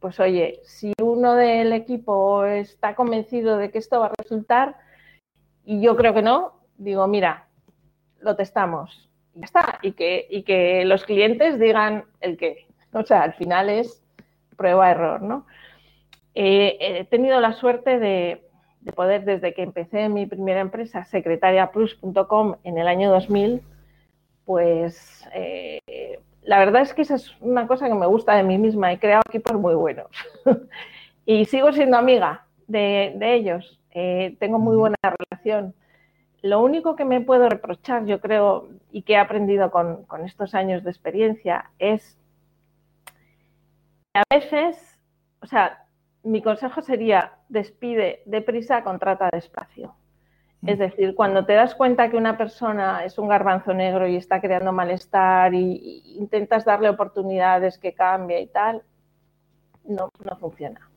[0.00, 4.76] pues oye, si uno del equipo está convencido de que esto va a resultar,
[5.64, 7.46] y yo creo que no, digo, mira,
[8.20, 9.10] lo testamos.
[9.34, 9.78] Y ya está.
[9.82, 12.66] Y que, y que los clientes digan el qué.
[12.92, 14.02] O sea, al final es
[14.56, 15.46] prueba-error, ¿no?
[16.34, 18.42] Eh, he tenido la suerte de,
[18.94, 23.62] poder, desde que empecé mi primera empresa, secretariaplus.com, en el año 2000,
[24.44, 25.80] pues eh,
[26.42, 28.92] la verdad es que esa es una cosa que me gusta de mí misma.
[28.92, 30.08] He creado equipos muy buenos.
[31.26, 33.80] y sigo siendo amiga de, de ellos.
[33.94, 35.74] Eh, tengo muy buena relación.
[36.42, 40.84] Lo único que me puedo reprochar, yo creo, y que he aprendido con, estos años
[40.84, 42.18] de experiencia, es
[44.12, 45.00] a veces,
[45.40, 45.86] o sea,
[46.22, 49.94] mi consejo sería despide deprisa, contrata despacio.
[50.66, 54.40] Es decir, cuando te das cuenta que una persona es un garbanzo negro y está
[54.40, 58.82] creando malestar y, intentas darle oportunidades que cambie y tal,
[59.84, 60.90] no, no funciona.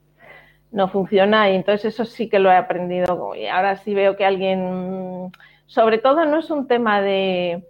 [0.77, 3.33] No funciona y entonces eso sí que lo he aprendido.
[3.33, 5.31] Y ahora sí veo que alguien,
[5.65, 7.63] sobre todo no es un tema de,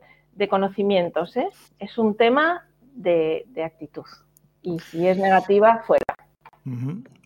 [0.50, 1.48] conocimientos, ¿eh?
[1.80, 4.04] es un tema de, de actitud.
[4.62, 6.16] Y si es negativa, fuera.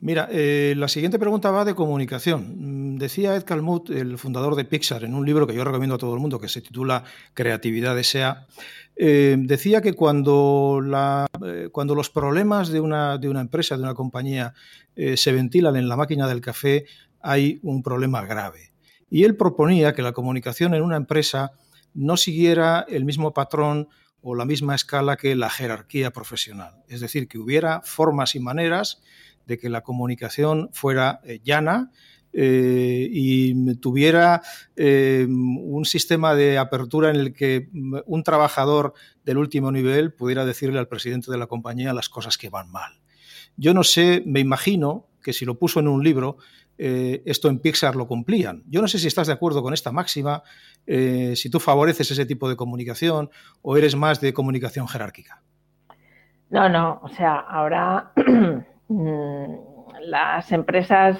[0.01, 2.93] Mira, eh, la siguiente pregunta va de comunicación.
[2.93, 5.97] Mm, decía Ed Calmut, el fundador de Pixar, en un libro que yo recomiendo a
[5.97, 8.47] todo el mundo que se titula Creatividad S.A.,
[8.95, 10.79] eh, decía que cuando,
[11.43, 14.53] eh, los problemas de una, empresa, de una compañía,
[14.93, 16.85] se ventilan en la máquina del café,
[17.21, 18.73] hay un problema grave.
[19.09, 21.53] Y él proponía que la comunicación en una empresa
[21.93, 23.87] no siguiera el mismo patrón
[24.21, 26.83] o la misma escala que la jerarquía profesional.
[26.87, 29.01] Es decir, que hubiera formas y maneras
[29.51, 31.91] de que la comunicación fuera eh, llana
[32.33, 34.41] eh, y tuviera
[34.77, 38.93] eh, un sistema de apertura en el que mm, un trabajador
[39.25, 42.93] del último nivel pudiera decirle al presidente de la compañía las cosas que van mal.
[43.57, 46.37] Yo no sé, me imagino que si lo puso en un libro,
[46.77, 48.63] esto en Pixar lo cumplían.
[48.65, 50.41] Yo no sé si estás de acuerdo con esta máxima,
[50.87, 53.29] si tú favoreces ese tipo de comunicación
[53.61, 55.43] o eres más de comunicación jerárquica.
[56.49, 58.11] No, no, o sea, ahora
[60.01, 61.17] las empresas.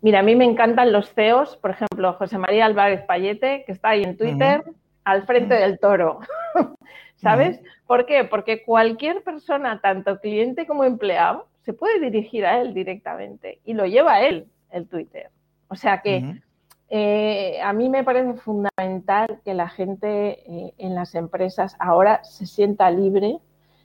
[0.00, 3.90] Mira, a mí me encantan los CEOs, por ejemplo, José María Álvarez Payete, que está
[3.90, 4.64] ahí en Twitter,
[5.04, 6.20] al frente del toro.
[7.16, 7.60] ¿Sabes?
[7.86, 8.24] ¿Por qué?
[8.24, 13.84] Porque cualquier persona, tanto cliente como empleado, se puede dirigir a él directamente y lo
[13.84, 15.30] lleva a él el Twitter.
[15.68, 16.40] O sea que
[16.88, 22.46] eh, a mí me parece fundamental que la gente eh, en las empresas ahora se
[22.46, 23.38] sienta libre,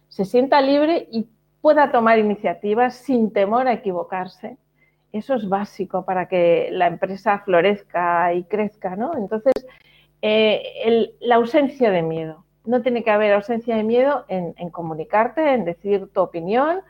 [0.07, 1.27] se sienta libre y
[1.65, 4.59] pueda tomar iniciativas sin temor a equivocarse.
[5.11, 9.17] Eso es básico para que la empresa florezca y crezca, ¿no?
[9.17, 9.53] Entonces,
[10.21, 12.45] eh, la ausencia de miedo.
[12.65, 16.81] No tiene que haber ausencia de miedo en, comunicarte, en decir tu opinión.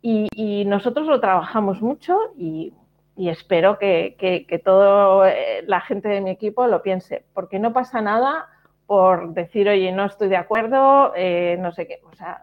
[0.00, 2.72] Y, nosotros lo trabajamos mucho y,
[3.16, 8.00] espero que, que, toda eh, la gente de mi equipo lo piense, porque no pasa
[8.00, 8.48] nada
[8.88, 12.00] por decir, oye, no estoy de acuerdo, eh, no sé qué.
[12.10, 12.42] O sea,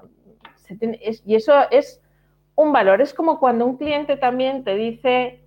[1.25, 2.01] y eso es
[2.55, 3.01] un valor.
[3.01, 5.43] Es como cuando un cliente también te dice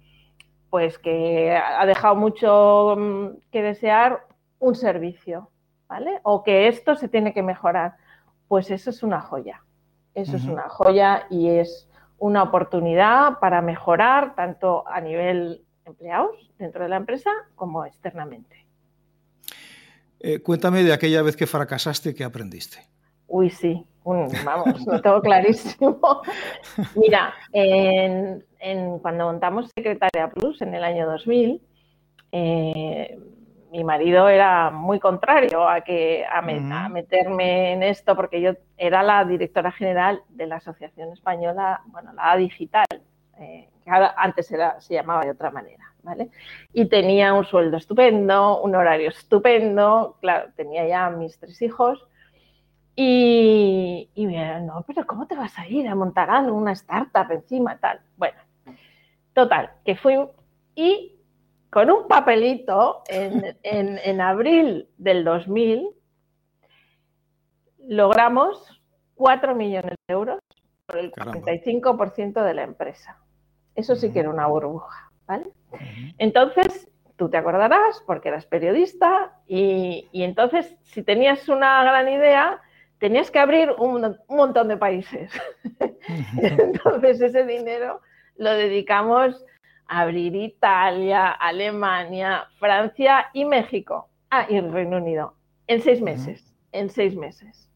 [0.71, 4.27] pues que ha dejado mucho mm, que desear
[4.59, 5.51] un servicio,
[5.87, 6.21] ¿vale?
[6.23, 7.97] O que esto se tiene que mejorar.
[8.49, 9.63] Pues eso es una joya.
[10.15, 16.83] Eso es una joya y es una oportunidad para mejorar tanto a nivel empleados dentro
[16.85, 18.67] de la empresa como externamente.
[20.21, 22.79] Eh, cuéntame de aquella vez que fracasaste, ¿qué aprendiste?
[23.27, 26.23] Uy, sí, vamos, lo tengo clarísimo.
[26.97, 28.45] Mira, en,
[29.01, 31.61] cuando montamos Secretaria Plus en el año 2000,
[32.33, 33.19] eh,
[33.71, 39.25] mi marido era muy contrario a, que, a, meterme en esto porque yo era la
[39.25, 42.85] directora general de la Asociación Española, bueno, la Digital,
[43.39, 45.85] eh, que antes era, se llamaba de otra manera.
[46.05, 46.31] ¿Vale?
[46.73, 52.09] Y tenía un sueldo estupendo, un horario estupendo, claro, tenía ya mis tres hijos
[52.95, 57.79] y, y me no, pero ¿cómo te vas a ir a montar una startup encima,
[57.79, 58.01] tal?
[58.17, 58.39] Bueno,
[59.33, 60.19] total, que fui
[60.75, 61.17] y
[61.71, 65.89] con un papelito en, en, abril del 2000
[67.89, 68.83] logramos
[69.15, 70.41] 4 millones de euros
[70.87, 73.19] por el 45% de la empresa.
[73.75, 75.51] Eso sí que era una burbuja, ¿vale?
[76.19, 82.61] Entonces, tú te acordarás porque eras periodista y, y, entonces si tenías una gran idea,
[83.03, 85.33] tenías que abrir un, montón de países.
[86.41, 88.01] Entonces ese dinero
[88.37, 89.45] lo dedicamos
[89.89, 94.09] a abrir Italia, Alemania, Francia y México.
[94.31, 95.35] Ah, y el Reino Unido.
[95.67, 96.55] En seis meses.
[96.71, 97.69] En seis meses.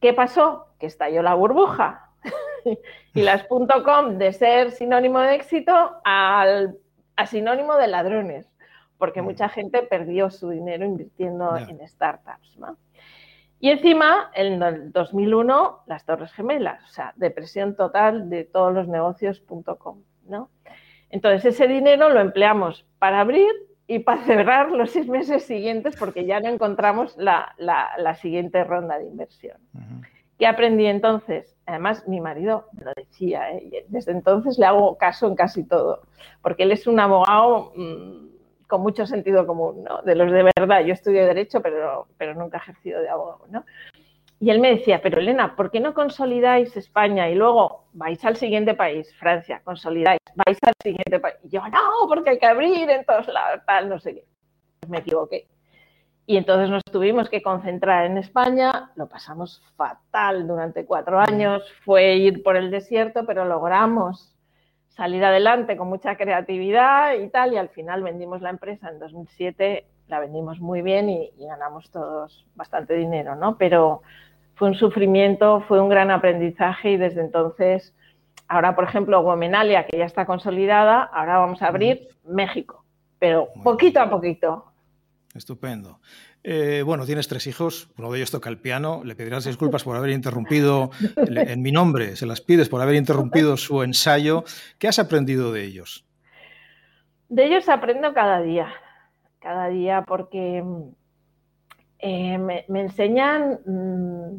[0.00, 0.68] ¿Qué pasó?
[0.78, 2.12] Que estalló la burbuja.
[3.14, 6.78] y las .com de ser sinónimo de éxito al,
[7.16, 8.48] a sinónimo de ladrones.
[8.96, 12.56] Porque mucha gente perdió su dinero invirtiendo en startups.
[12.58, 12.78] ¿no?
[13.58, 18.86] Y encima, en el 2001, las Torres Gemelas, o sea, depresión total de todos los
[18.86, 20.50] negocios.com, ¿no?
[21.08, 23.48] Entonces, ese dinero lo empleamos para abrir
[23.86, 27.54] y para cerrar los seis meses siguientes porque ya no encontramos la,
[28.20, 29.56] siguiente ronda de inversión.
[30.38, 31.56] ¿Qué aprendí entonces?
[31.64, 33.86] Además, mi marido me lo decía, ¿eh?
[33.88, 36.02] desde entonces le hago caso en casi todo,
[36.42, 37.72] porque él es un abogado...
[37.74, 38.35] Mm,
[38.66, 40.02] con mucho sentido común, ¿no?
[40.02, 40.84] De los de verdad.
[40.84, 43.64] Yo estudié Derecho, pero, pero nunca he ejercido de abogado, ¿no?
[44.38, 48.36] y él me decía, pero Elena, ¿por qué no consolidáis España y luego vais al
[48.36, 51.36] siguiente país, Francia, consolidáis, vais al siguiente país?
[51.44, 54.24] Y yo, no, porque hay que abrir en todos lados, tal, no sé qué.
[54.88, 55.48] Me equivoqué.
[56.26, 62.16] Y entonces nos tuvimos que concentrar en España, lo pasamos fatal durante cuatro años, fue
[62.16, 64.35] ir por el desierto, pero logramos
[64.96, 69.86] salir adelante con mucha creatividad y tal, y al final vendimos la empresa en 2007,
[70.08, 73.58] la vendimos muy bien y, ganamos todos bastante dinero, ¿no?
[73.58, 74.02] Pero
[74.54, 77.94] fue un sufrimiento, fue un gran aprendizaje y desde entonces,
[78.48, 82.84] ahora por ejemplo, Womenalia, que ya está consolidada, ahora vamos a abrir México,
[83.18, 84.72] pero poquito a poquito,
[85.36, 86.00] Estupendo.
[86.48, 89.96] Eh, bueno, tienes tres hijos, uno de ellos toca el piano, le pedirás disculpas por
[89.96, 90.90] haber interrumpido,
[91.26, 94.44] en mi nombre, se las pides por haber interrumpido su ensayo.
[94.78, 96.06] ¿Qué has aprendido de ellos?
[97.28, 98.68] De ellos aprendo cada día,
[99.40, 100.62] cada día porque
[101.98, 104.36] eh, me, enseñan, mm,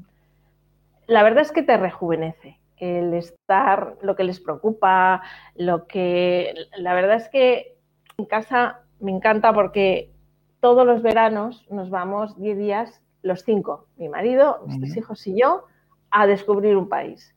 [1.08, 5.24] la verdad es que te rejuvenece el estar, lo que les preocupa,
[5.56, 7.76] lo que, la verdad es que
[8.18, 10.14] en casa me encanta porque
[10.60, 15.40] todos los veranos nos vamos 10 días, los cinco, mi marido, mis tres hijos y
[15.40, 15.66] yo,
[16.12, 17.36] a descubrir un país.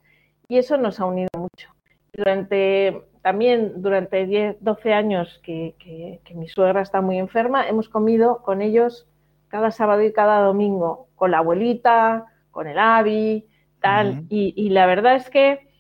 [0.49, 1.71] Y eso nos ha unido mucho.
[2.13, 8.63] Durante, también durante 10, 12 años que, mi suegra está muy enferma, hemos comido con
[8.63, 9.07] ellos
[9.49, 13.47] cada sábado y cada domingo, con la abuelita, con el avi,
[13.81, 14.25] tal.
[14.29, 15.71] y la verdad es que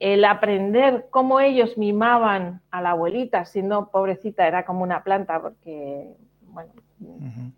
[0.00, 6.14] el aprender cómo ellos mimaban a la abuelita, siendo pobrecita, era como una planta, porque
[6.48, 6.72] bueno,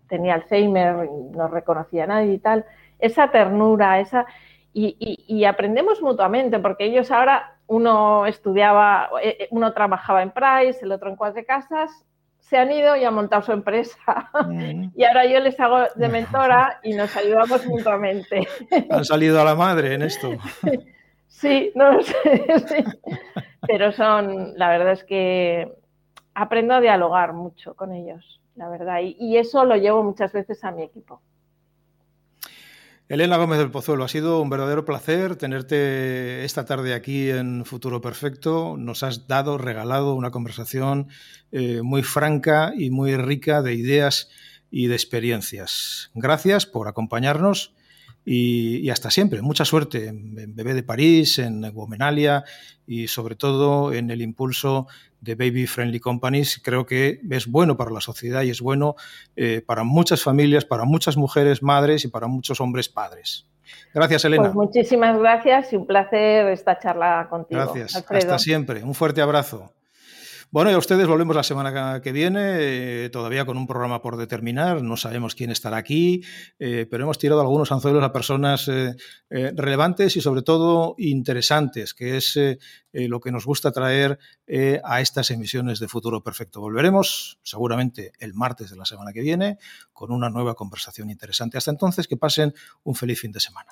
[0.07, 2.65] tenía Alzheimer, no reconocía a nadie y tal,
[2.99, 4.25] esa ternura, esa...
[4.73, 10.93] Y, aprendemos mutuamente, porque ellos ahora, uno estudiaba, eh, eh, uno trabajaba en Price, el
[10.93, 11.91] otro en Cuatro Casas,
[12.39, 14.29] se han ido y han montado su empresa.
[14.95, 18.47] y ahora yo les hago de mentora y nos ayudamos mutuamente.
[18.89, 20.31] Han salido a la madre en esto.
[21.27, 22.85] sí, no sé.
[23.67, 25.71] Pero son, la verdad es que
[26.33, 28.99] aprendo a dialogar mucho con ellos la verdad.
[29.03, 31.21] Y, eso lo llevo muchas veces a mi equipo.
[33.07, 37.99] Elena Gómez del Pozuelo, ha sido un verdadero placer tenerte esta tarde aquí en Futuro
[37.99, 38.77] Perfecto.
[38.77, 41.09] Nos has dado, regalado una conversación
[41.51, 44.29] eh, muy franca y muy rica de ideas
[44.69, 46.09] y de experiencias.
[46.13, 47.75] Gracias por acompañarnos
[48.25, 49.41] y, hasta siempre.
[49.41, 52.43] Mucha suerte en, Bebé de París, en Womenalia
[52.85, 54.87] y sobre todo en el impulso
[55.19, 56.61] de Baby Friendly Companies.
[56.63, 58.95] Creo que es bueno para la sociedad y es bueno
[59.35, 63.47] eh, para muchas familias, para muchas mujeres madres y para muchos hombres padres.
[63.93, 64.43] Gracias, Elena.
[64.43, 67.61] Pues muchísimas gracias y un placer esta charla contigo.
[67.61, 67.95] Gracias.
[67.95, 68.83] Hasta siempre.
[68.83, 69.71] Un fuerte abrazo.
[70.53, 74.17] Bueno, y a ustedes volvemos la semana que viene, eh, todavía con un programa por
[74.17, 76.25] determinar, no sabemos quién estará aquí,
[76.59, 78.97] eh, pero hemos tirado algunos anzuelos a personas eh,
[79.29, 82.37] relevantes y sobre todo interesantes, que es
[82.91, 84.19] lo que nos gusta traer
[84.83, 86.59] a estas emisiones de Futuro Perfecto.
[86.59, 89.57] Volveremos seguramente el martes de la semana que viene
[89.93, 91.57] con una nueva conversación interesante.
[91.57, 93.71] Hasta entonces, que pasen un feliz fin de semana.